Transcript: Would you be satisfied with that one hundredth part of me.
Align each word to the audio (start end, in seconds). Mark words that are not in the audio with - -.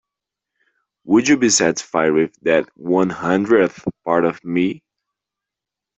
Would 1.03 1.27
you 1.27 1.37
be 1.37 1.51
satisfied 1.51 2.13
with 2.13 2.33
that 2.41 2.67
one 2.75 3.11
hundredth 3.11 3.83
part 4.03 4.25
of 4.25 4.43
me. 4.43 4.81